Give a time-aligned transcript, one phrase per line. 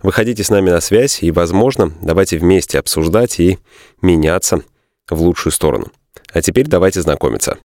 [0.00, 3.58] Выходите с нами на связь и, возможно, давайте вместе обсуждать и
[4.00, 4.62] меняться
[5.10, 5.88] в лучшую сторону.
[6.32, 7.58] А теперь давайте знакомиться.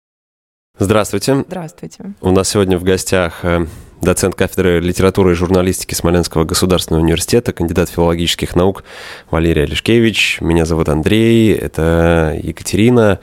[0.78, 1.44] Здравствуйте.
[1.46, 2.14] Здравствуйте.
[2.22, 3.66] У нас сегодня в гостях э,
[4.00, 8.82] доцент кафедры литературы и журналистики Смоленского государственного университета, кандидат филологических наук
[9.30, 10.40] Валерий Алишкевич.
[10.40, 13.20] Меня зовут Андрей, это Екатерина.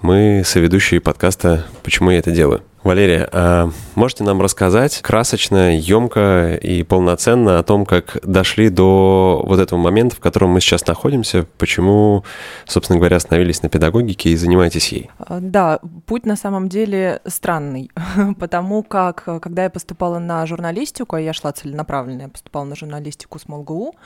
[0.00, 2.62] Мы соведущие подкаста «Почему я это делаю?».
[2.88, 9.60] Валерия, а можете нам рассказать красочно, емко и полноценно о том, как дошли до вот
[9.60, 12.24] этого момента, в котором мы сейчас находимся, почему,
[12.64, 15.10] собственно говоря, остановились на педагогике и занимаетесь ей?
[15.18, 17.90] А, да, путь на самом деле странный,
[18.40, 23.38] потому как, когда я поступала на журналистику, а я шла целенаправленно, я поступала на журналистику
[23.38, 23.96] с МолГУ,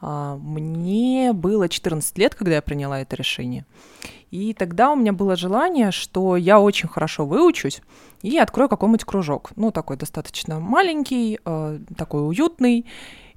[0.00, 3.64] а, мне было 14 лет, когда я приняла это решение.
[4.32, 7.80] И тогда у меня было желание, что я очень хорошо выучусь
[8.24, 9.50] и открою какой-нибудь кружок.
[9.54, 12.86] Ну, такой достаточно маленький, э, такой уютный.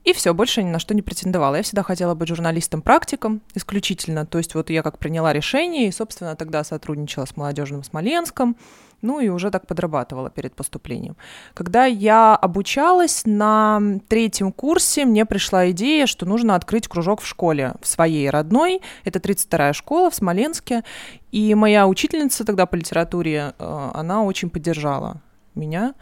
[0.08, 1.56] И все, больше ни на что не претендовала.
[1.56, 4.26] Я всегда хотела быть журналистом-практиком исключительно.
[4.26, 8.56] То есть вот я как приняла решение и, собственно, тогда сотрудничала с молодежным Смоленском
[9.02, 11.18] ну и уже так подрабатывала перед поступлением.
[11.54, 17.74] Когда я обучалась на третьем курсе, мне пришла идея, что нужно открыть кружок в школе,
[17.82, 20.84] в своей родной, это 32-я школа в Смоленске,
[21.32, 25.22] и моя учительница тогда по литературе, э, она очень поддержала
[25.58, 25.94] меня,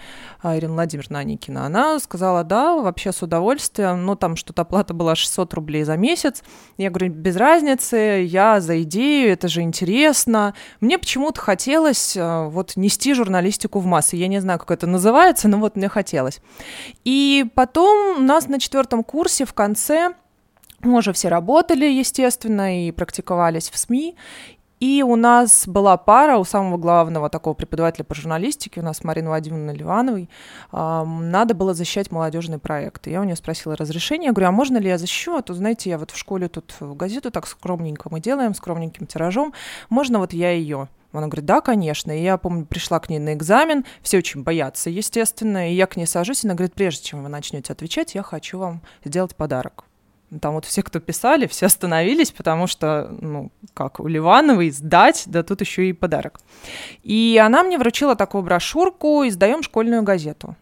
[0.41, 5.15] а, Ирина Владимировна Аникина, она сказала, да, вообще с удовольствием, но там что-то оплата была
[5.15, 6.43] 600 рублей за месяц.
[6.77, 7.95] Я говорю, без разницы,
[8.27, 10.53] я за идею, это же интересно.
[10.81, 14.15] Мне почему-то хотелось а, вот нести журналистику в массы.
[14.15, 16.41] Я не знаю, как это называется, но вот мне хотелось.
[17.03, 20.13] И потом у нас на четвертом курсе в конце
[20.85, 24.15] мы уже все работали, естественно, и практиковались в СМИ.
[24.79, 29.29] И у нас была пара у самого главного такого преподавателя по журналистике, у нас Марина
[29.29, 30.29] Владимировна Ливановой,
[30.71, 33.07] надо было защищать молодежный проект.
[33.07, 35.37] я у нее спросила разрешение, я говорю, а можно ли я защищу?
[35.37, 39.53] А то, знаете, я вот в школе тут газету так скромненько мы делаем, скромненьким тиражом,
[39.89, 40.89] можно вот я ее?
[41.13, 42.11] Она говорит, да, конечно.
[42.11, 45.95] И я помню, пришла к ней на экзамен, все очень боятся, естественно, и я к
[45.95, 49.85] ней сажусь, и она говорит, прежде чем вы начнете отвечать, я хочу вам сделать подарок.
[50.39, 55.43] Там вот все, кто писали, все остановились, потому что, ну, как у Ливановой, сдать, да
[55.43, 56.39] тут еще и подарок.
[57.03, 60.55] И она мне вручила такую брошюрку «Издаем школьную газету».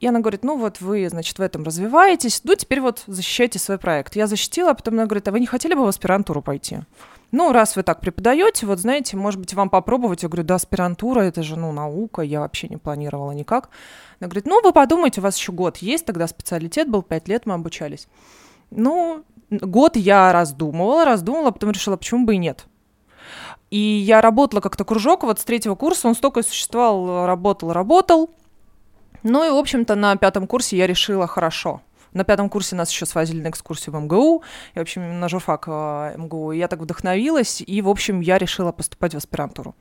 [0.00, 3.78] И она говорит, ну вот вы, значит, в этом развиваетесь, ну теперь вот защищайте свой
[3.78, 4.14] проект.
[4.14, 6.78] Я защитила, а потом она говорит, а вы не хотели бы в аспирантуру пойти?
[7.30, 10.22] Ну, раз вы так преподаете, вот знаете, может быть, вам попробовать.
[10.22, 13.68] Я говорю, да, аспирантура, это же, ну, наука, я вообще не планировала никак.
[14.18, 17.44] Она говорит, ну, вы подумайте, у вас еще год есть, тогда специалитет был, пять лет
[17.44, 18.08] мы обучались.
[18.70, 22.66] Ну, год я раздумывала, раздумывала, потом решила, почему бы и нет.
[23.70, 28.30] И я работала как-то кружок, вот с третьего курса он столько существовал, работал, работал.
[29.22, 33.04] Ну и, в общем-то, на пятом курсе я решила, хорошо, на пятом курсе нас еще
[33.04, 34.42] свозили на экскурсию в МГУ,
[34.74, 36.52] и, в общем, на журфак э, МГУ.
[36.52, 39.74] И я так вдохновилась, и, в общем, я решила поступать в аспирантуру.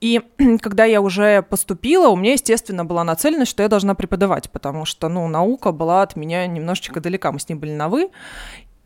[0.00, 0.20] И
[0.60, 5.08] когда я уже поступила, у меня, естественно, была нацеленность, что я должна преподавать, потому что,
[5.08, 8.10] ну, наука была от меня немножечко далека, мы с ней были на «вы».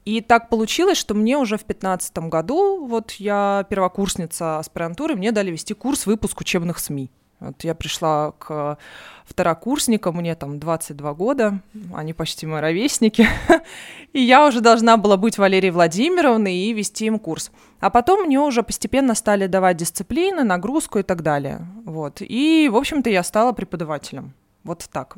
[0.05, 5.51] И так получилось, что мне уже в 2015 году, вот я первокурсница аспирантуры, мне дали
[5.51, 7.11] вести курс выпуск учебных СМИ.
[7.45, 8.79] Вот я пришла к
[9.25, 11.61] второкурсникам, мне там 22 года,
[11.95, 13.27] они почти мои ровесники,
[14.13, 17.51] и я уже должна была быть Валерией Владимировной и вести им курс.
[17.81, 21.67] А потом мне уже постепенно стали давать дисциплины, нагрузку и так далее.
[21.85, 22.21] Вот.
[22.21, 24.33] И, в общем-то, я стала преподавателем.
[24.63, 25.17] Вот так.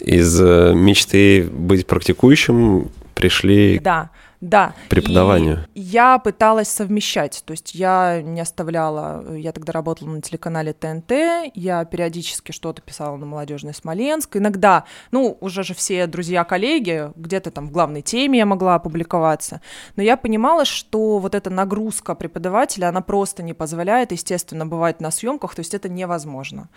[0.00, 4.10] Из э, мечты быть практикующим пришли да.
[4.40, 4.74] Да.
[4.88, 5.66] Преподаванию.
[5.74, 11.12] И я пыталась совмещать, то есть я не оставляла, я тогда работала на телеканале ТНТ,
[11.54, 17.68] я периодически что-то писала на молодежный Смоленск, иногда, ну, уже же все друзья-коллеги, где-то там
[17.68, 19.60] в главной теме я могла опубликоваться,
[19.96, 25.10] но я понимала, что вот эта нагрузка преподавателя, она просто не позволяет, естественно, бывать на
[25.10, 26.68] съемках, то есть это невозможно.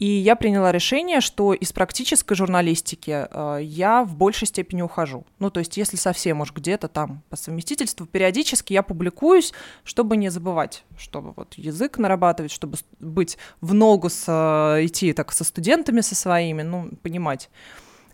[0.00, 5.24] И я приняла решение, что из практической журналистики э, я в большей степени ухожу.
[5.38, 9.52] Ну, то есть если совсем уж где-то там там по совместительству периодически я публикуюсь,
[9.84, 15.32] чтобы не забывать, чтобы вот язык нарабатывать, чтобы быть в ногу с, э, идти так
[15.32, 17.50] со студентами со своими, ну, понимать,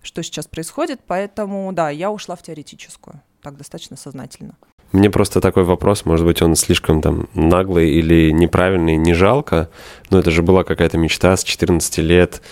[0.03, 1.01] что сейчас происходит.
[1.07, 4.57] Поэтому, да, я ушла в теоретическую, так достаточно сознательно.
[4.93, 9.71] Мне просто такой вопрос, может быть, он слишком там наглый или неправильный, не жалко,
[10.11, 12.43] но это же была какая-то мечта с 14 лет,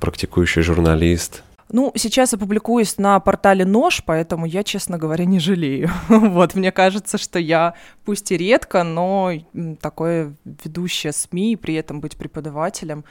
[0.00, 1.42] практикующий журналист.
[1.72, 5.90] Ну, сейчас я публикуюсь на портале Нож, поэтому я, честно говоря, не жалею.
[6.08, 7.74] вот, мне кажется, что я,
[8.04, 9.32] пусть и редко, но
[9.80, 13.04] такое ведущее СМИ, при этом быть преподавателем,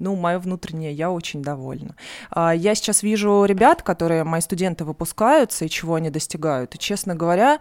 [0.00, 1.94] ну, мое внутреннее, я очень довольна.
[2.30, 6.74] А, я сейчас вижу ребят, которые, мои студенты выпускаются, и чего они достигают.
[6.74, 7.60] И, честно говоря,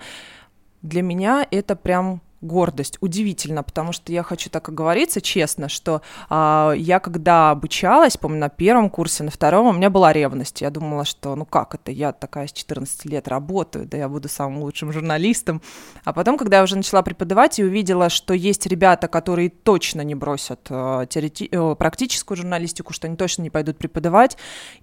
[0.81, 2.97] для меня это прям гордость.
[3.01, 8.49] Удивительно, потому что я хочу так оговориться честно, что а, я когда обучалась, помню, на
[8.49, 10.61] первом курсе, на втором, у меня была ревность.
[10.61, 14.29] Я думала, что ну как это, я такая с 14 лет работаю, да я буду
[14.29, 15.61] самым лучшим журналистом.
[16.03, 20.15] А потом, когда я уже начала преподавать и увидела, что есть ребята, которые точно не
[20.15, 24.37] бросят а, теорети- э, практическую журналистику, что они точно не пойдут преподавать,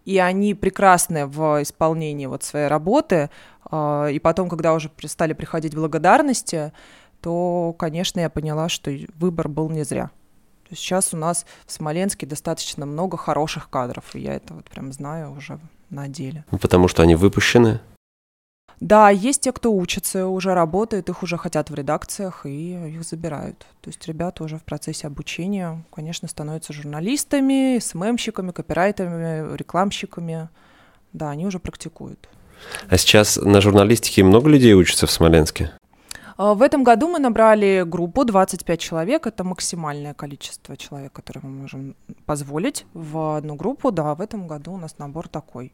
[0.04, 3.30] и они прекрасны в исполнении вот своей работы,
[3.70, 6.72] а, и потом, когда уже стали приходить благодарности,
[7.24, 10.10] то, конечно, я поняла, что выбор был не зря.
[10.70, 15.32] Сейчас у нас в Смоленске достаточно много хороших кадров, и я это вот прям знаю
[15.32, 16.44] уже на деле.
[16.50, 17.80] Ну, потому что они выпущены?
[18.78, 23.66] Да, есть те, кто учится, уже работает, их уже хотят в редакциях, и их забирают.
[23.80, 30.50] То есть ребята уже в процессе обучения, конечно, становятся журналистами, СММщиками, копирайтерами, рекламщиками.
[31.14, 32.28] Да, они уже практикуют.
[32.90, 35.72] А сейчас на журналистике много людей учатся в Смоленске?
[36.36, 39.26] А, в этом году мы набрали группу 25 человек.
[39.26, 41.96] Это максимальное количество человек, которое мы можем
[42.26, 43.90] позволить в одну группу.
[43.90, 45.72] Да, в этом году у нас набор такой.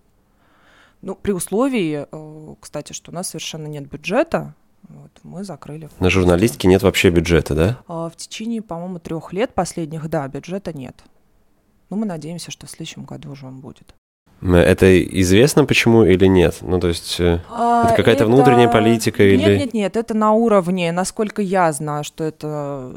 [1.02, 5.88] Ну, при условии, э, кстати, что у нас совершенно нет бюджета, вот, мы закрыли.
[5.98, 7.78] На журналистике нет вообще бюджета, да?
[7.86, 11.02] А, в течение, по-моему, трех лет последних, да, бюджета нет.
[11.88, 13.94] Но мы надеемся, что в следующем году уже он будет.
[14.42, 16.58] Это известно почему или нет?
[16.62, 18.26] Ну, то есть э, а, это какая-то это...
[18.26, 19.40] внутренняя политика нет, или...
[19.42, 22.90] Нет, нет, нет, это на уровне, насколько я знаю, что это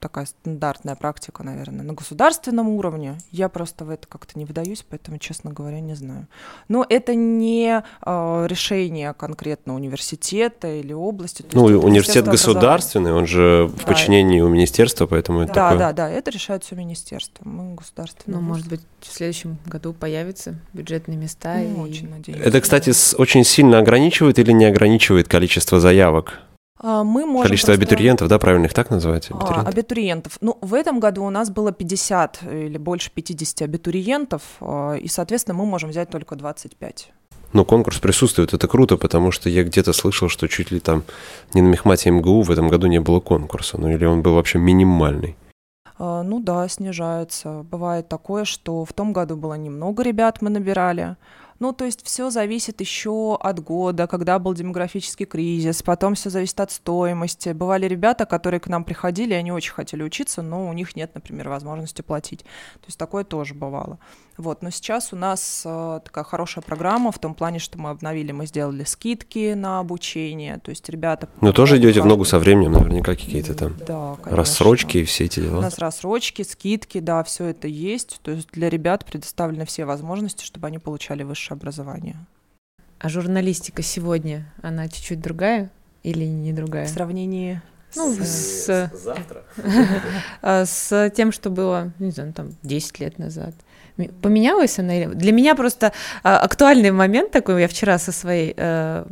[0.00, 3.16] такая стандартная практика, наверное, на государственном уровне.
[3.30, 6.26] Я просто в это как-то не вдаюсь, поэтому, честно говоря, не знаю.
[6.68, 11.44] Но это не э, решение конкретно университета или области.
[11.52, 13.82] Ну, университет государственный, он же да.
[13.82, 15.78] в подчинении у министерства, поэтому это Да, такое...
[15.78, 17.48] да, да, это решает все министерство.
[17.48, 18.36] Мы государственный.
[18.36, 21.56] Ну, может быть, в следующем году появится появятся бюджетные места.
[21.58, 21.90] Ну, и...
[21.90, 22.40] очень надеюсь.
[22.40, 26.40] Это, кстати, с, очень сильно ограничивает или не ограничивает количество заявок?
[26.78, 27.82] А, мы можем Количество просто...
[27.84, 29.28] абитуриентов, да, правильно их так называть?
[29.30, 29.66] А, абитуриентов?
[29.66, 30.38] А, абитуриентов.
[30.40, 35.58] Ну, в этом году у нас было 50 или больше 50 абитуриентов, а, и, соответственно,
[35.58, 37.12] мы можем взять только 25.
[37.52, 41.04] Но конкурс присутствует, это круто, потому что я где-то слышал, что чуть ли там
[41.52, 44.58] не на Мехмате МГУ в этом году не было конкурса, ну или он был вообще
[44.58, 45.36] минимальный.
[45.98, 47.62] А, ну да, снижается.
[47.62, 51.16] Бывает такое, что в том году было немного ребят мы набирали,
[51.60, 56.58] ну, то есть все зависит еще от года, когда был демографический кризис, потом все зависит
[56.60, 57.50] от стоимости.
[57.50, 61.48] Бывали ребята, которые к нам приходили, они очень хотели учиться, но у них нет, например,
[61.48, 62.40] возможности платить.
[62.40, 63.98] То есть такое тоже бывало.
[64.36, 68.32] Вот, но сейчас у нас э, такая хорошая программа в том плане, что мы обновили,
[68.32, 71.28] мы сделали скидки на обучение, то есть ребята...
[71.40, 75.38] Ну, тоже идете в ногу со временем, наверняка какие-то там да, рассрочки и все эти
[75.38, 75.58] дела.
[75.58, 80.44] У нас рассрочки, скидки, да, все это есть, то есть для ребят предоставлены все возможности,
[80.44, 82.16] чтобы они получали высшее образование.
[82.98, 85.70] А журналистика сегодня, она чуть-чуть другая
[86.02, 86.86] или не другая?
[86.86, 87.62] В сравнении
[87.96, 89.44] ну, с, с завтра.
[90.42, 93.54] А, с тем, что было, не знаю, там 10 лет назад.
[94.22, 95.06] Поменялась она?
[95.06, 99.04] Для меня просто а, актуальный момент такой, я вчера со своей э,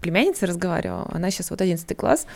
[0.00, 2.26] племянницей разговаривала, она сейчас вот 11 класс,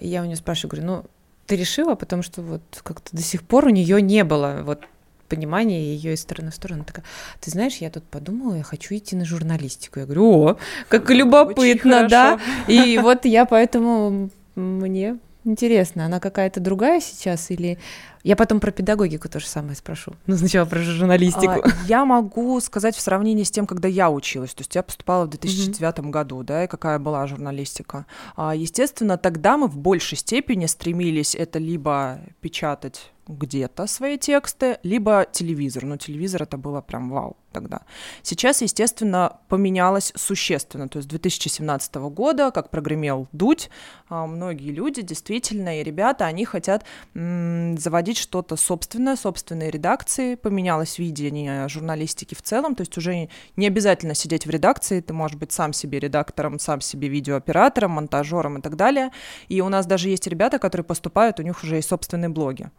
[0.00, 1.04] и я у нее спрашиваю, говорю, ну,
[1.46, 4.84] ты решила, потому что вот как-то до сих пор у нее не было вот
[5.28, 6.84] понимания ее из стороны в сторону.
[6.84, 7.04] Такая,
[7.40, 10.00] ты знаешь, я тут подумала, я хочу идти на журналистику.
[10.00, 10.56] Я говорю, о,
[10.88, 12.38] как любопытно, да.
[12.68, 17.78] И вот я поэтому мне интересно, она какая-то другая сейчас или
[18.24, 20.14] я потом про педагогику то же самое спрошу.
[20.26, 21.62] Ну, сначала про журналистику.
[21.62, 24.54] А, я могу сказать в сравнении с тем, когда я училась.
[24.54, 26.10] То есть я поступала в 2009 mm-hmm.
[26.10, 28.06] году, да, и какая была журналистика.
[28.34, 35.26] А, естественно, тогда мы в большей степени стремились это либо печатать где-то свои тексты, либо
[35.30, 35.84] телевизор.
[35.84, 37.82] Но телевизор это было прям вау тогда.
[38.22, 40.88] Сейчас, естественно, поменялось существенно.
[40.88, 43.70] То есть 2017 года, как прогремел Дудь,
[44.08, 50.34] а, многие люди, действительно, и ребята, они хотят м- заводить что-то собственное, собственные редакции.
[50.34, 55.36] Поменялось видение журналистики в целом, то есть уже не обязательно сидеть в редакции, ты можешь
[55.36, 59.10] быть сам себе редактором, сам себе видеооператором, монтажером и так далее.
[59.48, 62.70] И у нас даже есть ребята, которые поступают, у них уже есть собственные блоги.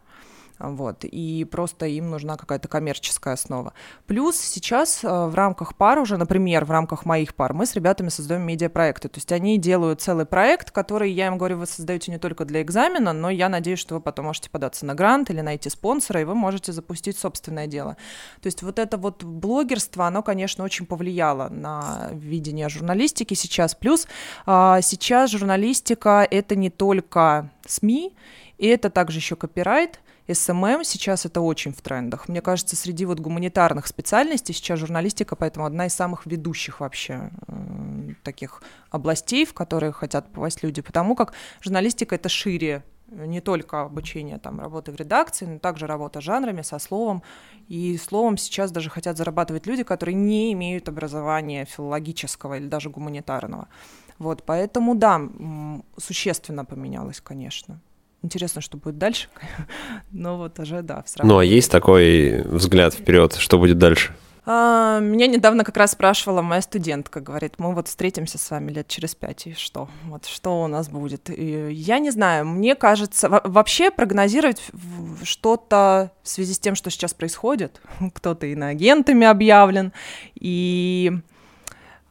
[0.58, 3.74] Вот, и просто им нужна какая-то коммерческая основа.
[4.06, 8.08] Плюс сейчас э, в рамках пар уже, например, в рамках моих пар, мы с ребятами
[8.08, 9.08] создаем медиапроекты.
[9.08, 12.62] То есть они делают целый проект, который, я им говорю, вы создаете не только для
[12.62, 16.24] экзамена, но я надеюсь, что вы потом можете податься на грант или найти спонсора, и
[16.24, 17.98] вы можете запустить собственное дело.
[18.40, 23.74] То есть вот это вот блогерство, оно, конечно, очень повлияло на видение журналистики сейчас.
[23.74, 24.08] Плюс
[24.46, 28.14] а, сейчас журналистика— это не только СМИ,
[28.58, 30.00] и это также еще копирайт,
[30.32, 32.28] СММ сейчас это очень в трендах.
[32.28, 38.14] Мне кажется, среди вот гуманитарных специальностей сейчас журналистика, поэтому одна из самых ведущих вообще э,
[38.22, 44.38] таких областей, в которые хотят попасть люди, потому как журналистика это шире не только обучение
[44.38, 47.22] там работы в редакции, но также работа с жанрами, со словом.
[47.68, 53.68] И словом сейчас даже хотят зарабатывать люди, которые не имеют образования филологического или даже гуманитарного.
[54.18, 55.20] Вот, поэтому да,
[55.98, 57.80] существенно поменялось, конечно.
[58.26, 59.28] Интересно, что будет дальше.
[60.10, 64.12] Но вот уже, да, в Ну, а есть такой взгляд вперед, что будет дальше?
[64.44, 68.88] А, меня недавно как раз спрашивала моя студентка, говорит, мы вот встретимся с вами лет
[68.88, 69.88] через пять, и что?
[70.06, 71.30] Вот что у нас будет?
[71.30, 74.60] И я не знаю, мне кажется, вообще прогнозировать
[75.22, 77.80] что-то в связи с тем, что сейчас происходит,
[78.12, 79.92] кто-то иноагентами объявлен,
[80.34, 81.12] и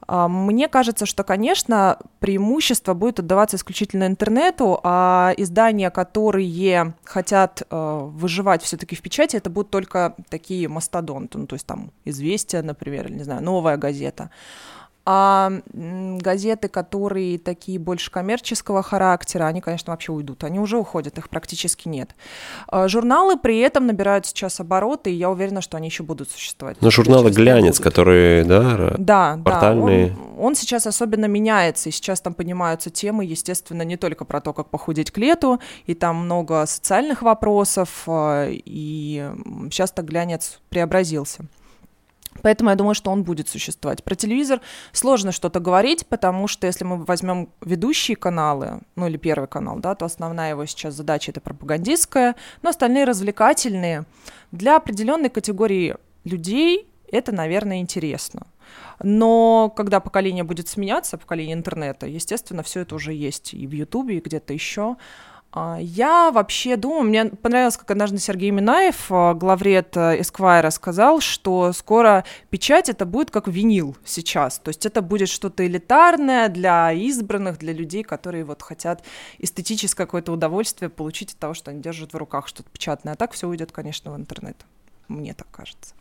[0.08, 8.62] мне кажется, что, конечно, преимущество будет отдаваться исключительно интернету, а издания, которые хотят э, выживать
[8.62, 13.16] все-таки в печати, это будут только такие мастодонты, ну, то есть там «Известия», например, или,
[13.16, 14.30] не знаю, «Новая газета».
[15.08, 20.44] А газеты, которые такие больше коммерческого характера, они, конечно, вообще уйдут.
[20.44, 22.16] Они уже уходят, их практически нет.
[22.68, 26.78] А журналы при этом набирают сейчас обороты, и я уверена, что они еще будут существовать.
[26.82, 30.08] Но журналы «Глянец», которые, да, да портальные.
[30.08, 34.42] Да, он, он сейчас особенно меняется, и сейчас там понимаются темы, естественно, не только про
[34.42, 39.32] то, как похудеть к лету, и там много социальных вопросов, а, и
[39.70, 41.46] сейчас так «Глянец» преобразился.
[42.42, 44.04] Поэтому я думаю, что он будет существовать.
[44.04, 44.62] Про телевизор
[44.92, 49.96] сложно что-то говорить, потому что если мы возьмем ведущие каналы, ну или первый канал, да,
[49.96, 54.06] то основная его сейчас задача это пропагандистская, но остальные развлекательные.
[54.52, 58.48] Для определенной категории людей это, наверное, интересно.
[59.04, 64.18] Но когда поколение будет сменяться, поколение интернета, естественно, все это уже есть и в Ютубе,
[64.18, 64.98] и где-то еще.
[65.58, 71.72] А, я вообще думаю, мне понравилось, как однажды Сергей Минаев, а, главред Эсквайра, сказал, что
[71.72, 74.60] скоро печать это будет как винил сейчас.
[74.60, 79.02] То есть это будет что-то элитарное для избранных, для людей, которые вот хотят
[79.40, 83.14] эстетическое какое-то удовольствие получить от того, что они держат в руках что-то печатное.
[83.14, 84.58] А так все уйдет, конечно, в интернет.
[85.08, 85.96] Мне так кажется.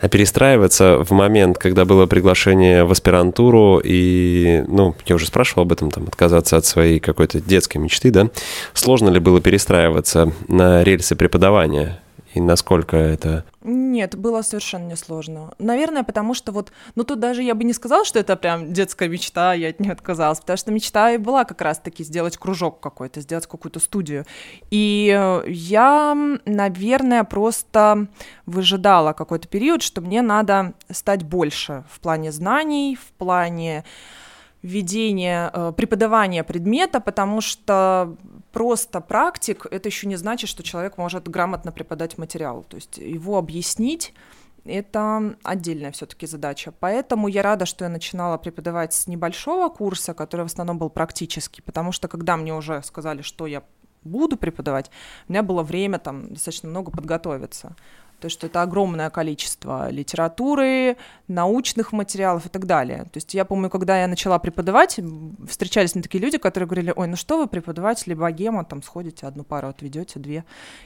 [0.00, 5.72] А перестраиваться в момент, когда было приглашение в аспирантуру, и, ну, я уже спрашивал об
[5.72, 8.28] этом, там, отказаться от своей какой-то детской мечты, да,
[8.74, 12.01] сложно ли было перестраиваться на рельсы преподавания?
[12.34, 13.44] И насколько это...
[13.62, 15.52] Нет, было совершенно несложно.
[15.58, 19.08] Наверное, потому что вот, ну тут даже я бы не сказала, что это прям детская
[19.08, 23.20] мечта, я от нее отказалась, потому что мечта и была как раз-таки сделать кружок какой-то,
[23.20, 24.24] сделать какую-то студию.
[24.70, 28.06] И э, я, наверное, просто
[28.46, 33.84] выжидала какой-то период, что мне надо стать больше в плане знаний, в плане
[34.62, 38.16] ведения, э, преподавания предмета, потому что
[38.52, 42.64] просто практик, это еще не значит, что человек может грамотно преподать материал.
[42.64, 44.14] То есть его объяснить
[44.64, 46.72] это отдельная все-таки задача.
[46.78, 51.62] Поэтому я рада, что я начинала преподавать с небольшого курса, который в основном был практический,
[51.62, 53.64] потому что когда мне уже сказали, что я
[54.04, 54.90] буду преподавать,
[55.28, 57.76] у меня было время там достаточно много подготовиться
[58.22, 63.02] то что это огромное количество литературы, научных материалов и так далее.
[63.04, 65.00] То есть я помню, когда я начала преподавать,
[65.48, 69.42] встречались мне такие люди, которые говорили, ой, ну что вы преподаватели богема, там сходите, одну
[69.42, 70.44] пару отведете, две.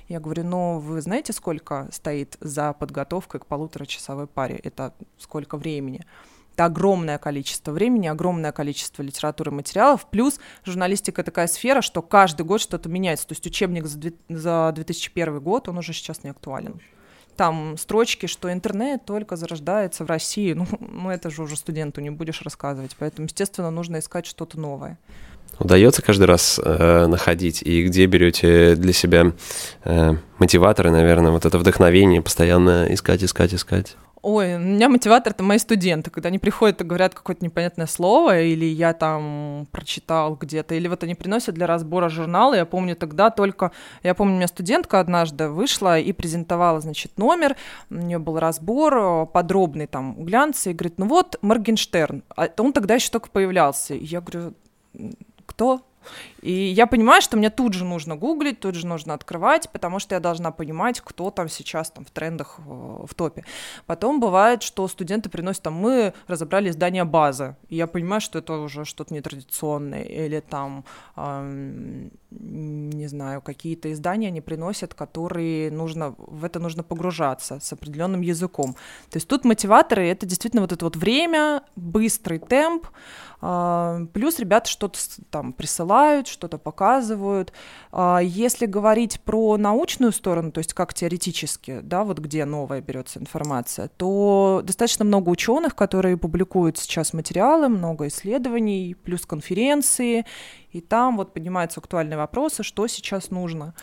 [0.08, 4.58] Я говорю, ну вы знаете, сколько стоит за подготовкой к полуторачасовой паре?
[4.64, 6.06] Это сколько времени?
[6.54, 12.46] Это огромное количество времени, огромное количество литературы и материалов, плюс журналистика такая сфера, что каждый
[12.46, 13.26] год что-то меняется.
[13.26, 16.80] То есть учебник за 2001 год, он уже сейчас не актуален
[17.36, 20.52] там строчки, что интернет только зарождается в России.
[20.52, 22.96] Ну, ну это же уже студенту не будешь рассказывать.
[22.98, 24.98] Поэтому, естественно, нужно искать что-то новое.
[25.58, 29.32] Удается каждый раз э, находить, и где берете для себя
[29.84, 33.96] э, мотиваторы, наверное, вот это вдохновение, постоянно искать, искать, искать?
[34.28, 38.40] Ой, у меня мотиватор— это мои студенты, когда они приходят и говорят какое-то непонятное слово,
[38.40, 43.30] или я там прочитал где-то, или вот они приносят для разбора журнала, я помню тогда
[43.30, 43.70] только,
[44.02, 47.54] я помню, у меня студентка однажды вышла и презентовала, значит, номер,
[47.88, 52.94] у нее был разбор подробный там глянцы, и говорит, ну вот Моргенштерн, а он тогда
[52.94, 54.54] еще только появлялся, и я говорю,
[55.46, 55.82] кто?
[56.46, 60.14] И я понимаю, что мне тут же нужно гуглить, тут же нужно открывать, потому что
[60.14, 63.44] я должна понимать, кто там сейчас там в трендах в топе.
[63.86, 68.52] Потом бывает, что студенты приносят там, мы разобрали издание базы, и я понимаю, что это
[68.52, 70.84] уже что-то нетрадиционное, или там,
[71.16, 78.20] эм, не знаю, какие-то издания они приносят, которые нужно, в это нужно погружаться с определенным
[78.20, 78.74] языком.
[79.10, 82.86] То есть тут мотиваторы— это действительно вот это вот время, быстрый темп,
[83.40, 84.98] а, плюс ребята что-то
[85.30, 87.52] там присылают, что-то показывают.
[87.92, 93.18] А, если говорить про научную сторону, то есть как теоретически, да, вот где новая берется
[93.18, 100.26] информация, то достаточно много ученых, которые публикуют сейчас материалы, много исследований, плюс конференции,
[100.72, 103.74] и там вот поднимаются актуальные вопросы, что сейчас нужно.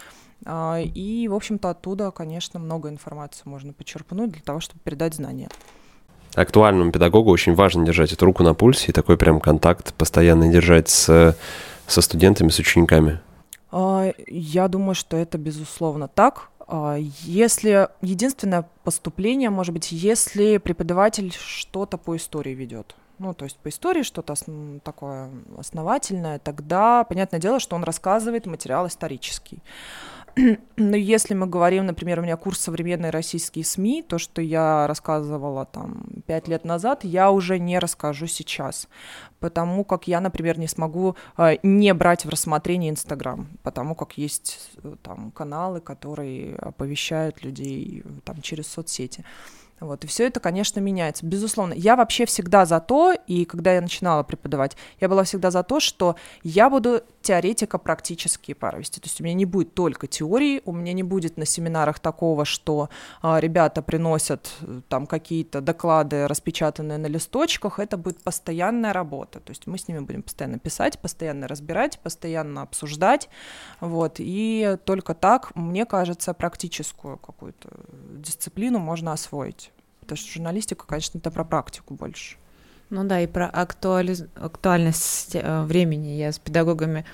[0.45, 5.49] А, и, в общем-то, оттуда, конечно, много информации можно почерпнуть для того, чтобы передать знания
[6.35, 10.89] актуальному педагогу очень важно держать эту руку на пульсе и такой прям контакт постоянно держать
[10.89, 11.35] с,
[11.87, 13.19] со студентами, с учениками?
[13.71, 16.49] А, я думаю, что это безусловно так.
[16.67, 23.57] А, если единственное поступление, может быть, если преподаватель что-то по истории ведет, ну, то есть
[23.57, 24.81] по истории что-то основ...
[24.81, 29.59] такое основательное, тогда, понятное дело, что он рассказывает материал исторический.
[30.77, 35.65] Но если мы говорим, например, у меня курс «Современные российские СМИ», то, что я рассказывала
[35.65, 38.87] там пять лет назад, я уже не расскажу сейчас,
[39.39, 44.71] потому как я, например, не смогу э, не брать в рассмотрение Инстаграм, потому как есть
[44.83, 49.23] э, там каналы, которые оповещают людей там через соцсети.
[49.83, 51.25] Вот, и все это, конечно, меняется.
[51.25, 55.61] Безусловно, я вообще всегда за то, и когда я начинала преподавать, я была всегда за
[55.61, 59.01] то, что я буду теоретико-практические пары вести.
[59.01, 62.45] То есть у меня не будет только теории, у меня не будет на семинарах такого,
[62.45, 62.89] что
[63.21, 67.79] а, ребята приносят э, там какие-то доклады, распечатанные на листочках.
[67.79, 69.41] Это будет постоянная работа.
[69.41, 73.27] То есть мы с ними будем постоянно писать, постоянно разбирать, постоянно обсуждать.
[73.81, 74.15] Вот.
[74.19, 77.69] И только так, мне кажется, практическую какую-то
[78.17, 79.72] дисциплину можно освоить.
[80.03, 82.37] Потому что журналистика, конечно, это про практику больше.
[82.89, 84.15] Ну да, и про актуали...
[84.35, 86.09] актуальность э, времени.
[86.09, 87.05] Я с педагогами,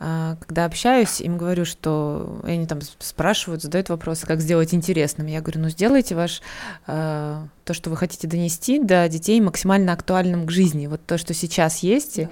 [0.00, 5.26] э, когда общаюсь, им говорю, что они там спрашивают, задают вопросы, как сделать интересным.
[5.26, 6.42] Я говорю, ну сделайте ваш
[6.86, 10.86] э, то, что вы хотите донести до детей максимально актуальным к жизни.
[10.88, 12.28] Вот то, что сейчас есть, да,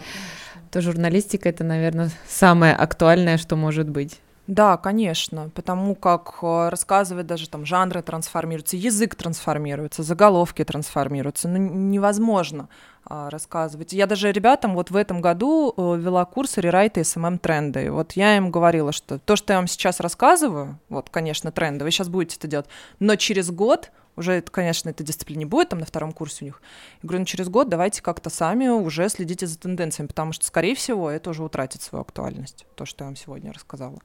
[0.71, 4.21] то журналистика это, наверное, самое актуальное, что может быть.
[4.47, 11.57] Да, конечно, потому как э, рассказывать даже там жанры трансформируются, язык трансформируется, заголовки трансформируются, ну
[11.57, 12.69] невозможно
[13.05, 13.93] а, рассказывать.
[13.93, 17.91] Я даже ребятам вот в этом году э, вела курс рерайта СММ тренды.
[17.91, 21.91] Вот я им говорила, что то, что я вам сейчас рассказываю, вот, конечно, тренды, вы
[21.91, 22.67] сейчас будете это делать,
[23.01, 26.63] но через год уже, конечно, этой дисциплины будет, там на втором курсе у них.
[27.03, 30.77] Я говорю, ну через год давайте как-то сами уже следите за тенденциями, потому что, скорее
[30.77, 33.99] всего, это уже утратит свою актуальность, то, что я вам сегодня рассказала.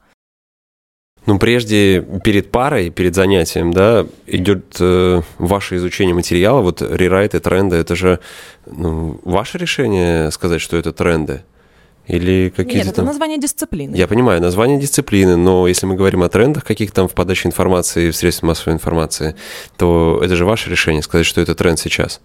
[1.32, 7.78] Ну, прежде, перед парой, перед занятием, да, идет э, ваше изучение материала, вот рерайты, тренды,
[7.78, 8.20] это же
[8.66, 11.44] ну, ваше решение сказать, что это тренды?
[12.06, 13.06] Или какие-то Нет, это там...
[13.06, 13.96] название дисциплины.
[13.96, 18.12] Я понимаю, название дисциплины, но если мы говорим о трендах каких-то там в подаче информации,
[18.12, 19.38] в средствах массовой информации,
[19.78, 22.20] то это же ваше решение сказать, что это тренд сейчас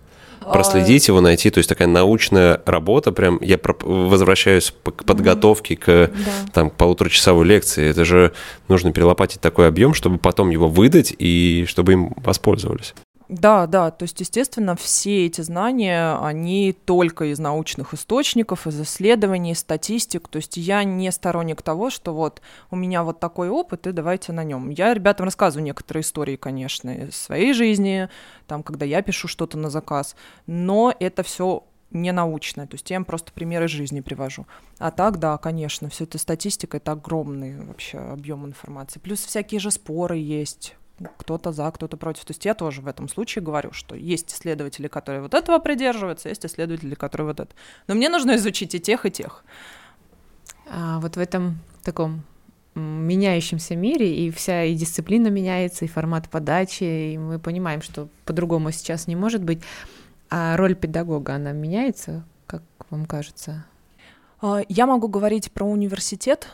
[0.52, 1.50] проследить его, найти.
[1.50, 6.10] То есть такая научная работа, прям я возвращаюсь к подготовке, к да.
[6.52, 7.88] там, полуторачасовой лекции.
[7.88, 8.32] Это же
[8.68, 12.94] нужно перелопатить такой объем, чтобы потом его выдать и чтобы им воспользовались.
[13.28, 19.54] Да, да, то есть, естественно, все эти знания, они только из научных источников, из исследований,
[19.54, 20.28] статистик.
[20.28, 24.32] То есть я не сторонник того, что вот у меня вот такой опыт, и давайте
[24.32, 24.70] на нем.
[24.70, 28.08] Я ребятам рассказываю некоторые истории, конечно, из своей жизни,
[28.46, 30.14] там, когда я пишу что-то на заказ,
[30.46, 34.46] но это все не научное, то есть я им просто примеры жизни привожу.
[34.78, 38.98] А так, да, конечно, все это статистика, это огромный вообще объем информации.
[38.98, 40.76] Плюс всякие же споры есть,
[41.18, 42.24] кто-то за, кто-то против.
[42.24, 46.28] То есть я тоже в этом случае говорю, что есть исследователи, которые вот этого придерживаются,
[46.28, 47.54] есть исследователи, которые вот это.
[47.86, 49.44] Но мне нужно изучить и тех, и тех.
[50.68, 52.24] А вот в этом таком
[52.74, 58.70] меняющемся мире, и вся и дисциплина меняется, и формат подачи, и мы понимаем, что по-другому
[58.70, 59.62] сейчас не может быть.
[60.28, 63.64] А роль педагога, она меняется, как вам кажется?
[64.40, 66.48] А, я могу говорить про университет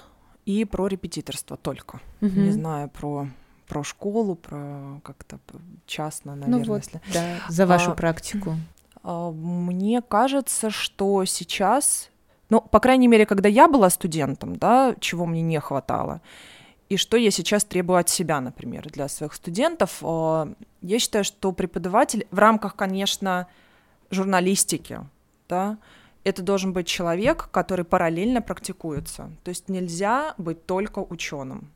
[0.45, 2.01] и про репетиторство только.
[2.21, 2.31] Угу.
[2.31, 3.29] Не знаю про
[3.73, 5.39] про школу, про как-то
[5.87, 6.59] частно, наверное.
[6.59, 7.01] Ну вот, если...
[7.11, 8.57] да, за вашу а, практику.
[9.05, 12.11] А, мне кажется, что сейчас,
[12.51, 16.21] ну, по крайней мере, когда я была студентом, да, чего мне не хватало,
[16.89, 21.51] и что я сейчас требую от себя, например, для своих студентов, а, я считаю, что
[21.51, 23.49] преподаватель в рамках, конечно,
[24.11, 25.01] журналистики,
[25.49, 25.79] да,
[26.23, 29.31] это должен быть человек, который параллельно практикуется.
[29.43, 31.73] То есть нельзя быть только ученым.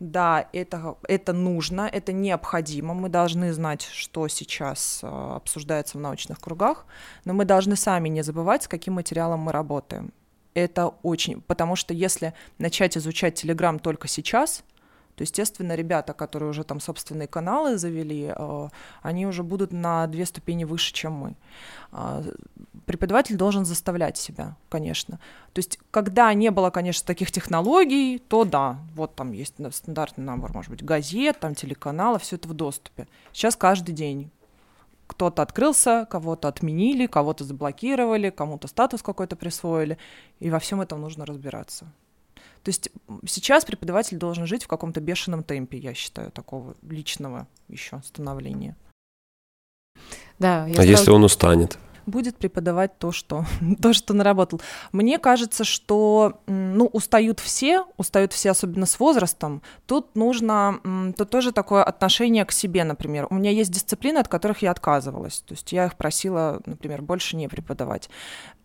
[0.00, 2.94] Да, это, это нужно, это необходимо.
[2.94, 6.86] Мы должны знать, что сейчас э, обсуждается в научных кругах,
[7.24, 10.12] но мы должны сами не забывать, с каким материалом мы работаем.
[10.54, 11.40] Это очень...
[11.40, 14.64] Потому что если начать изучать Telegram только сейчас,
[15.22, 18.68] то, естественно, ребята, которые уже там собственные каналы завели, э,
[19.02, 21.34] они уже будут на две ступени выше, чем мы.
[21.92, 22.22] Э,
[22.86, 25.18] преподаватель должен заставлять себя, конечно.
[25.52, 30.52] То есть, когда не было, конечно, таких технологий, то да, вот там есть стандартный набор,
[30.52, 33.06] может быть, газет, там телеканалов, все это в доступе.
[33.32, 34.30] Сейчас каждый день
[35.06, 39.98] кто-то открылся, кого-то отменили, кого-то заблокировали, кому-то статус какой-то присвоили,
[40.40, 41.86] и во всем этом нужно разбираться.
[42.62, 42.90] То есть
[43.26, 48.76] сейчас преподаватель должен жить в каком-то бешеном темпе, я считаю, такого личного еще становления.
[50.38, 50.88] Да, а сразу...
[50.88, 51.78] если он устанет?
[52.06, 53.44] будет преподавать то, что,
[53.82, 54.60] то, что наработал.
[54.92, 59.62] Мне кажется, что ну, устают все, устают все, особенно с возрастом.
[59.86, 60.80] Тут нужно,
[61.16, 63.26] тут тоже такое отношение к себе, например.
[63.30, 65.40] У меня есть дисциплины, от которых я отказывалась.
[65.40, 68.10] То есть я их просила, например, больше не преподавать.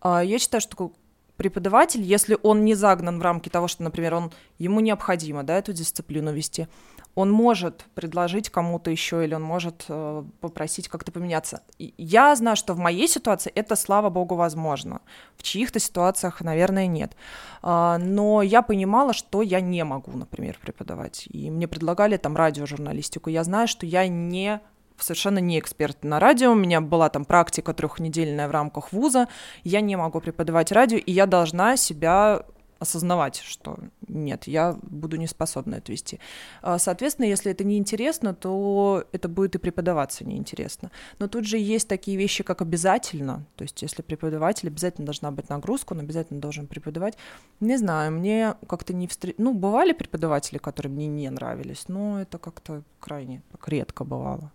[0.00, 0.92] А, я считаю, что
[1.38, 5.72] преподаватель, если он не загнан в рамки того, что, например, он, ему необходимо да, эту
[5.72, 6.66] дисциплину вести,
[7.14, 11.62] он может предложить кому-то еще или он может э, попросить как-то поменяться.
[11.78, 15.00] Я знаю, что в моей ситуации это, слава богу, возможно.
[15.36, 17.16] В чьих-то ситуациях, наверное, нет.
[17.62, 21.26] А, но я понимала, что я не могу, например, преподавать.
[21.30, 23.30] И мне предлагали там радиожурналистику.
[23.30, 24.60] Я знаю, что я не
[24.98, 29.28] совершенно не эксперт на радио, у меня была там практика трехнедельная в рамках вуза,
[29.64, 32.44] я не могу преподавать радио, и я должна себя
[32.78, 36.20] осознавать, что нет, я буду не способна это вести.
[36.62, 40.90] А, соответственно, если это неинтересно, то это будет и преподаваться неинтересно.
[41.18, 43.44] Но тут же есть такие вещи, как обязательно.
[43.56, 47.16] То есть если преподаватель, обязательно должна быть нагрузка, он обязательно должен преподавать.
[47.60, 49.34] Не знаю, мне как-то не встреч...
[49.38, 54.52] Ну, бывали преподаватели, которые мне не нравились, но это как-то крайне так редко бывало.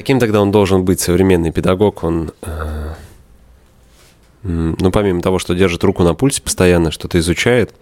[0.00, 2.04] Каким тогда он должен быть, современный педагог?
[2.04, 2.94] Он, э,
[4.42, 7.74] ну, помимо того, что держит руку на пульсе постоянно, что-то изучает,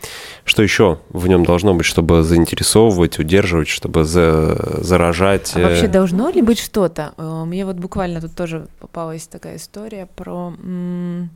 [0.44, 5.52] что еще в нем должно быть, чтобы заинтересовывать, удерживать, чтобы за, заражать?
[5.54, 7.14] А вообще должно ли быть что-то?
[7.18, 10.54] Э, мне вот буквально тут тоже попалась такая история про...
[10.60, 11.30] М-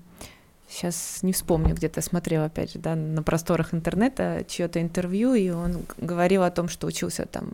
[0.73, 5.85] сейчас не вспомню, где-то смотрела, опять же, да, на просторах интернета чье-то интервью, и он
[5.99, 7.53] говорил о том, что учился там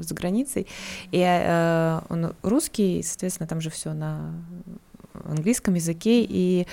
[0.00, 0.66] за границей,
[1.10, 4.34] и э, он русский, соответственно, там же все на
[5.24, 6.66] английском языке, и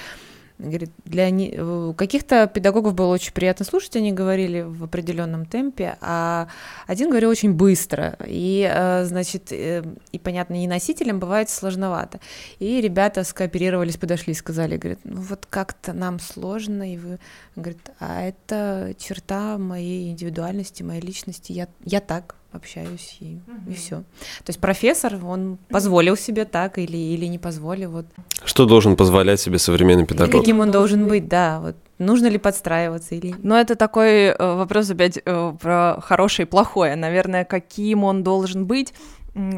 [0.59, 1.93] Говорит, для не...
[1.93, 6.49] Каких-то педагогов было очень приятно слушать, они говорили в определенном темпе, а
[6.85, 12.19] один говорил очень быстро, и, э, значит, э, и, понятно, не носителям бывает сложновато.
[12.59, 17.19] И ребята скооперировались, подошли и сказали, говорят, ну вот как-то нам сложно, и вы,
[17.55, 23.71] говорит, а это черта моей индивидуальности, моей личности, я, я так, общаюсь и, угу.
[23.71, 23.97] и все.
[24.43, 27.91] То есть профессор, он позволил себе так или, или не позволил.
[27.91, 28.05] Вот.
[28.43, 30.35] Что должен позволять себе современный педагог?
[30.35, 31.59] И каким он должен быть, да.
[31.59, 31.75] Вот.
[31.99, 36.95] Нужно ли подстраиваться или Но это такой э, вопрос опять э, про хорошее и плохое.
[36.95, 38.93] Наверное, каким он должен быть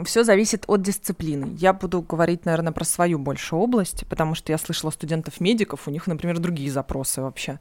[0.05, 1.55] все зависит от дисциплины.
[1.57, 6.07] Я буду говорить, наверное, про свою больше область, потому что я слышала студентов-медиков, у них,
[6.07, 7.59] например, другие запросы вообще.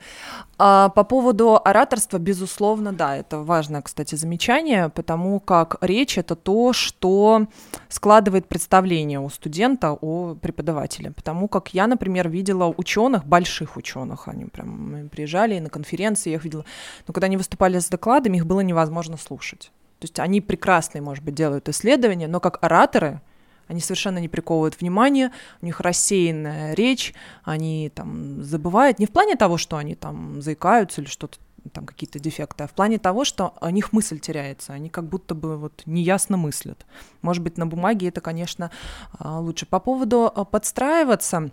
[0.59, 6.73] А по поводу ораторства, безусловно, да, это важное, кстати, замечание, потому как речь— это то,
[6.73, 7.47] что
[7.89, 11.13] складывает представление у студента о преподавателе.
[11.13, 16.37] Потому как я, например, видела ученых, больших ученых, они прям приезжали и на конференции, я
[16.37, 16.65] их видела,
[17.07, 19.71] но когда они выступали с докладами, их было невозможно слушать.
[20.01, 23.21] То есть они прекрасные, может быть, делают исследования, но как ораторы
[23.69, 25.31] они совершенно не приковывают внимание,
[25.63, 31.01] у них рассеянная речь, они там забывают не в плане того, что они там заикаются
[31.01, 31.39] или что-то
[31.73, 35.35] там какие-то дефекты, а в плане того, что у них мысль теряется, они как будто
[35.35, 36.85] бы вот неясно мыслят.
[37.23, 38.71] Может быть, на бумаге это, конечно,
[39.19, 39.67] а, лучше.
[39.67, 41.51] По поводу а, подстраиваться,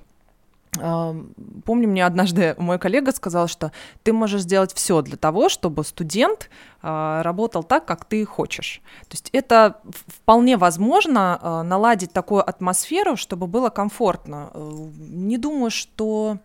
[1.65, 3.71] Помню, мне однажды мой коллега сказал, что
[4.03, 6.49] ты можешь сделать все для того, чтобы студент
[6.81, 8.81] а, работал так, как ты хочешь.
[9.01, 14.51] То есть это вполне возможно а, наладить такую атмосферу, чтобы было комфортно.
[14.53, 16.37] Э, не думаю, что...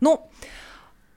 [0.00, 0.30] Ну,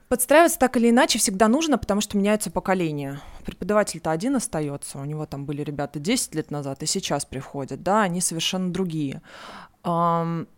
[0.08, 3.20] подстраиваться так или иначе всегда нужно, потому что меняются поколения.
[3.44, 8.02] Преподаватель-то один остается, у него там были ребята 10 лет назад и сейчас приходят, да,
[8.02, 9.22] они совершенно другие.
[9.84, 10.48] Но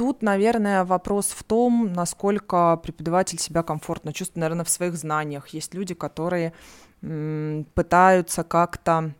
[0.00, 5.48] Тут, наверное, вопрос в том, насколько преподаватель себя комфортно чувствует, наверное, в своих знаниях.
[5.48, 6.54] Есть люди, которые
[7.74, 9.12] пытаются как-то...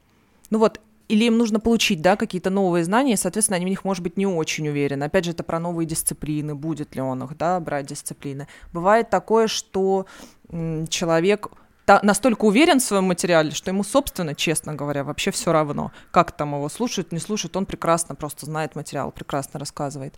[0.49, 3.85] Ну вот, или им нужно получить, да, какие-то новые знания, и, соответственно, они в них,
[3.85, 5.05] может быть, не очень уверены.
[5.05, 8.49] Опять же, это про новые дисциплины, будет ли он их, да, брать дисциплины.
[8.73, 10.07] Бывает такое, что
[10.49, 11.49] человек
[12.03, 16.55] настолько уверен в своем материале, что ему, собственно, честно говоря, вообще все равно, как там
[16.55, 20.15] его слушают, не слушают, он прекрасно просто знает материал, прекрасно рассказывает.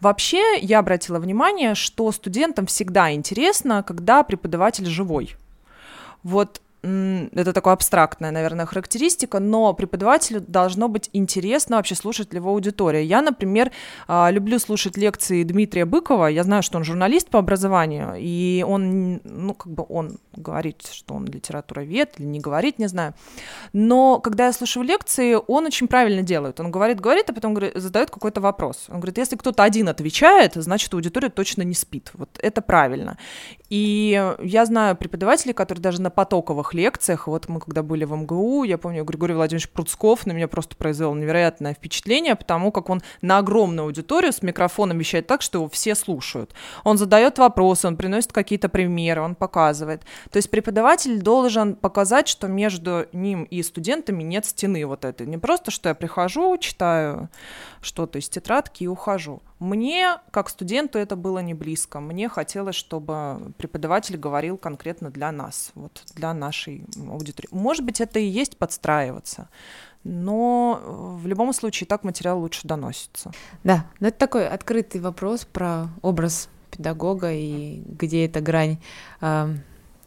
[0.00, 5.36] Вообще, я обратила внимание, что студентам всегда интересно, когда преподаватель живой.
[6.22, 13.02] Вот это такая абстрактная, наверное, характеристика, но преподавателю должно быть интересно вообще слушать его аудитория.
[13.04, 13.72] Я, например,
[14.06, 19.20] а, люблю слушать лекции Дмитрия Быкова, я знаю, что он журналист по образованию, и он,
[19.24, 23.14] ну, как бы он говорит, что он литературовед или не говорит, не знаю,
[23.72, 26.60] но когда я слушаю лекции, он очень правильно делает.
[26.60, 28.86] Он говорит, говорит, а потом говорит, задает какой-то вопрос.
[28.88, 32.10] Он говорит, если кто-то один отвечает, значит, аудитория точно не спит.
[32.14, 33.18] Вот это правильно.
[33.70, 37.26] И я знаю преподавателей, которые даже на потоковых лекциях.
[37.26, 41.14] Вот мы когда были в МГУ, я помню, Григорий Владимирович Пруцков на меня просто произвел
[41.14, 45.94] невероятное впечатление, потому как он на огромную аудиторию с микрофоном вещает так, что его все
[45.94, 46.54] слушают.
[46.84, 50.02] Он задает вопросы, он приносит какие-то примеры, он показывает.
[50.30, 55.26] То есть преподаватель должен показать, что между ним и студентами нет стены вот этой.
[55.26, 57.28] Не просто, что я прихожу, читаю
[57.80, 59.42] что-то из тетрадки и ухожу.
[59.58, 62.00] Мне, как студенту, это было не близко.
[62.00, 67.48] Мне хотелось, чтобы преподаватель говорил конкретно для нас, вот для нашей аудитории.
[67.50, 69.48] Может быть, это и есть подстраиваться,
[70.02, 73.32] но в любом случае так материал лучше доносится.
[73.62, 78.78] Да, но это такой открытый вопрос про образ педагога и где эта грань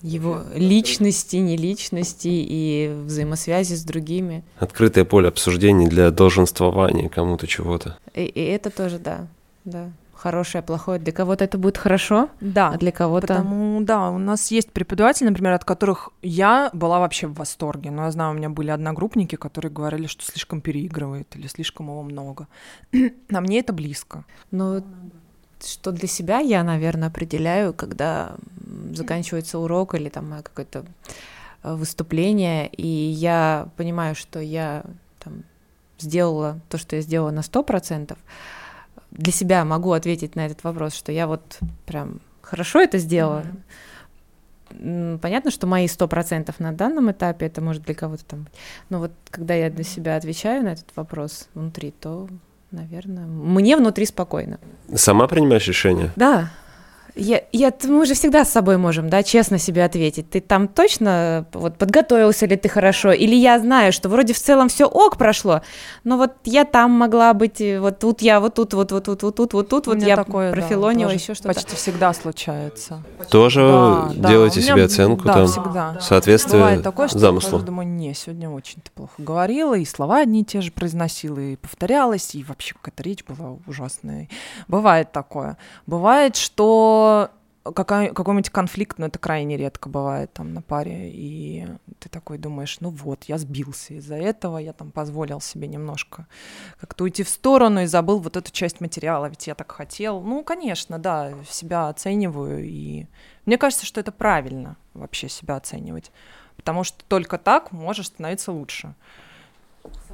[0.07, 4.43] его личности, не личности и взаимосвязи с другими.
[4.57, 7.97] Открытое поле обсуждений для долженствования кому-то чего-то.
[8.13, 9.27] И, и это тоже, да,
[9.65, 9.91] да.
[10.13, 10.99] Хорошее, плохое.
[10.99, 13.27] Для кого-то это будет хорошо, да, а для кого-то...
[13.27, 17.91] Потому, да, у нас есть преподаватели, например, от которых я была вообще в восторге.
[17.91, 22.01] Но я знаю, у меня были одногруппники, которые говорили, что слишком переигрывает или слишком его
[22.01, 22.47] много.
[23.31, 24.25] А мне это близко.
[24.49, 24.83] Ну,
[25.63, 28.35] что для себя я, наверное, определяю, когда
[28.93, 30.85] заканчивается урок или там какое-то
[31.63, 34.83] э, выступление, и я понимаю, что я
[35.19, 35.43] там
[35.99, 38.17] сделала то, что я сделала на сто процентов,
[39.11, 43.43] для себя могу ответить на этот вопрос, что я вот прям хорошо это сделала.
[43.43, 45.19] Mm-hmm.
[45.19, 48.53] Понятно, что мои сто процентов на данном этапе это может для кого-то там быть.
[48.89, 52.27] Но вот когда я для себя отвечаю на этот вопрос внутри, то
[52.71, 54.59] наверное, мне внутри спокойно.
[54.93, 56.11] Сама принимаешь решение?
[56.15, 56.49] Да,
[57.17, 60.29] я, я, мы же всегда с собой можем, да, честно себе ответить.
[60.29, 63.11] Ты там точно вот подготовился ли ты хорошо?
[63.11, 65.61] Или я знаю, что вроде в целом все ок прошло,
[66.03, 69.35] но вот я там могла быть, вот тут я, вот тут, вот, вот, вот, вот
[69.35, 71.53] тут, вот тут, вот я такое, профилонила да, еще что-то.
[71.53, 73.03] Почти всегда случается.
[73.29, 73.61] Тоже
[74.15, 74.65] да, делаете да.
[74.67, 75.47] себе оценку да, там?
[75.47, 75.97] всегда.
[75.99, 77.59] Соответствие Бывает такое, что замыслу.
[77.59, 81.39] я думаю, не, сегодня очень ты плохо говорила, и слова одни и те же произносила,
[81.39, 84.29] и повторялась, и вообще какая-то речь была ужасная.
[84.67, 85.57] Бывает такое.
[85.85, 87.06] Бывает, что
[87.73, 91.67] какая, какой-нибудь конфликт, но это крайне редко бывает там на паре, и
[91.99, 96.27] ты такой думаешь, ну вот, я сбился из-за этого, я там позволил себе немножко
[96.79, 100.21] как-то уйти в сторону и забыл вот эту часть материала, ведь я так хотел.
[100.21, 103.05] Ну, конечно, да, себя оцениваю, и
[103.45, 106.11] мне кажется, что это правильно вообще себя оценивать,
[106.55, 108.93] потому что только так можешь становиться лучше.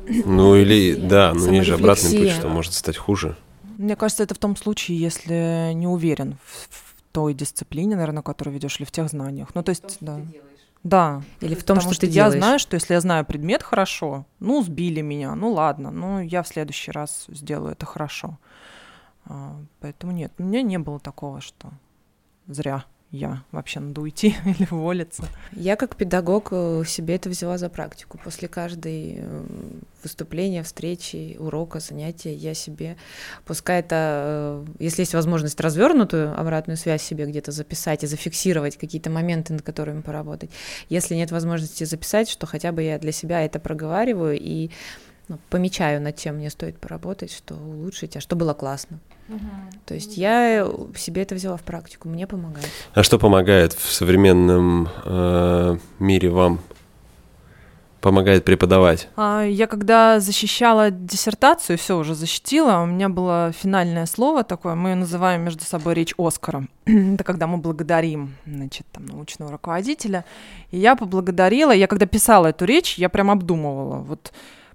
[0.06, 3.38] Ну или, да, ну есть же обратный путь, что может стать хуже.
[3.78, 6.83] Мне кажется, это в том случае, если не уверен в,
[7.14, 9.56] той дисциплине, наверное, которую ведешь, или в тех знаниях.
[9.56, 10.22] Ну, то есть, том, да.
[10.84, 11.22] Да.
[11.40, 14.26] Или в том, Потому что, что ты я знаю, что если я знаю предмет хорошо,
[14.40, 18.38] ну, сбили меня, ну, ладно, ну, я в следующий раз сделаю это хорошо.
[19.26, 21.70] А, поэтому нет, у меня не было такого, что
[22.48, 25.24] зря я вообще надо уйти или уволиться.
[25.52, 28.20] Я как педагог э, себе это взяла за практику.
[28.24, 29.44] После каждой э,
[30.02, 32.98] выступления, встречи, урока, занятия я себе,
[33.46, 39.12] пускай это, э, если есть возможность развернутую обратную связь себе где-то записать и зафиксировать какие-то
[39.12, 40.50] моменты, над которыми поработать.
[40.90, 44.72] Если нет возможности записать, что хотя бы я для себя это проговариваю и
[45.28, 49.00] ну, помечаю, над чем мне стоит поработать, что улучшить, а что было классно.
[49.30, 49.40] Угу.
[49.86, 52.68] То есть я себе это взяла в практику, мне помогает.
[52.94, 56.60] А что помогает в современном э, мире вам?
[58.02, 59.08] Помогает преподавать?
[59.16, 64.90] А, я когда защищала диссертацию, все уже защитила, у меня было финальное слово такое, мы
[64.90, 66.68] ее называем между собой речь Оскара.
[66.86, 70.26] Это когда мы благодарим, значит, там, научного руководителя.
[70.72, 74.34] И я поблагодарила, я когда писала эту речь, я прям обдумывала, вот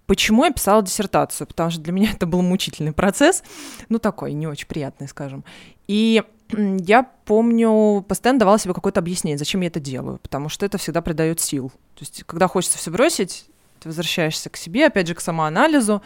[0.08, 1.46] Почему я писала диссертацию?
[1.46, 3.44] Потому что для меня это был мучительный процесс,
[3.90, 5.44] ну такой, не очень приятный, скажем.
[5.86, 10.78] И я помню, постоянно давала себе какое-то объяснение, зачем я это делаю, потому что это
[10.78, 11.68] всегда придает сил.
[11.94, 13.44] То есть, когда хочется все бросить,
[13.80, 16.02] Ты возвращаешься к себе, опять же, к самоанализу,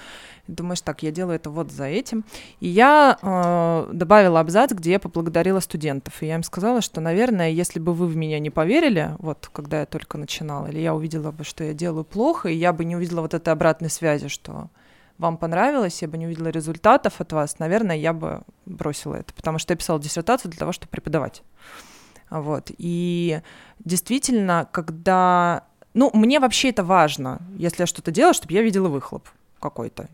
[0.47, 2.25] думаешь, так, я делаю это вот за этим.
[2.61, 6.23] И я э, добавила абзац, где я поблагодарила студентов.
[6.23, 9.81] И я им сказала, что, наверное, если бы вы в меня не поверили, вот когда
[9.81, 12.97] я только начинала, или я увидела бы, что я делаю плохо, и я бы не
[12.97, 14.69] увидела вот этой обратной связи, что
[15.19, 19.59] вам понравилось, я бы не увидела результатов от вас, наверное, я бы бросила это, потому
[19.59, 21.43] что я писала диссертацию для того, чтобы преподавать.
[22.31, 22.71] Вот.
[22.79, 23.41] И
[23.79, 25.65] действительно, когда...
[25.95, 29.29] Ну, мне вообще это важно, если я что-то делаю, чтобы я видела выхлоп
[29.61, 30.09] какой-то.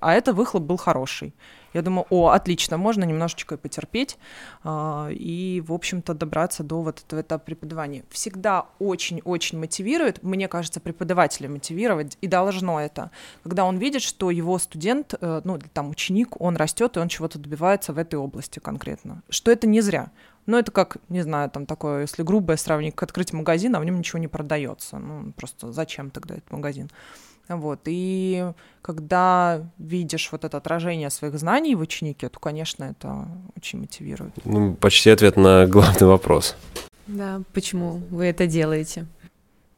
[0.00, 1.34] А это выхлоп был хороший.
[1.74, 4.18] Я думаю, о, отлично, можно немножечко потерпеть
[4.64, 8.04] э, и, в общем-то, добраться до вот этого этапа преподавания.
[8.10, 13.10] Всегда очень-очень мотивирует, мне кажется, преподавателя мотивировать, и должно это,
[13.42, 17.38] когда он видит, что его студент, э, ну, там, ученик, он растет, и он чего-то
[17.38, 19.22] добивается в этой области конкретно.
[19.30, 20.10] Что это не зря.
[20.46, 23.84] Ну, это как, не знаю, там такое, если грубое сравнение, как открыть магазин, а в
[23.84, 24.98] нем ничего не продается.
[24.98, 26.90] Ну, просто зачем тогда этот магазин?
[27.48, 27.80] Вот.
[27.86, 28.52] И
[28.82, 34.32] когда видишь вот это отражение своих знаний в ученике, то, конечно, это очень мотивирует.
[34.44, 36.56] Ну, почти ответ на главный вопрос.
[37.06, 39.06] Да, почему вы это делаете?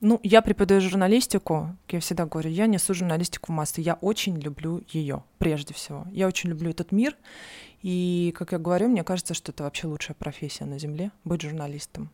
[0.00, 4.82] Ну, я преподаю журналистику, я всегда говорю, я несу журналистику в массы, я очень люблю
[4.88, 6.06] ее, прежде всего.
[6.12, 7.16] Я очень люблю этот мир,
[7.84, 12.08] и, как я говорю, мне кажется, что это вообще лучшая профессия на Земле, быть журналистом.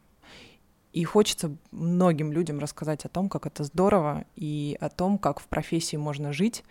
[0.92, 5.44] И хочется многим людям рассказать о том, как это здорово, и о том, как в
[5.44, 6.64] профессии можно жить,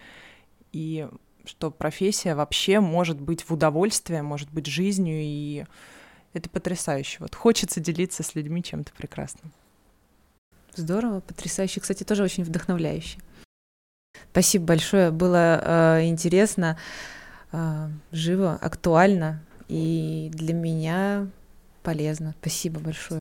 [0.74, 1.08] и
[1.46, 5.66] что профессия вообще может быть в удовольствие, может быть жизнью, и
[6.34, 7.20] это потрясающе.
[7.22, 9.54] Вот хочется делиться с людьми чем-то прекрасным.
[10.76, 11.80] Здорово, потрясающе.
[11.80, 13.18] Кстати, тоже очень вдохновляюще.
[14.32, 16.78] Спасибо большое, было э, интересно,
[18.12, 21.28] живо, актуально и для меня
[21.84, 22.36] полезно.
[22.42, 23.18] Спасибо большое.